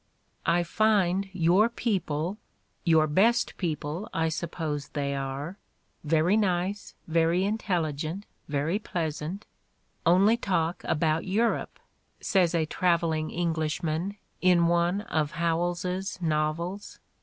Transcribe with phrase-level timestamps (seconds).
[0.47, 2.39] "I find your people—
[2.87, 5.59] ^your best peo ple, I suppose they are—
[6.03, 9.43] very nice, very intelligent, very pleasant^—
[10.13, 11.77] only talk about Europe,"
[12.19, 16.97] says a traveling Englishman in one of Howells's novels.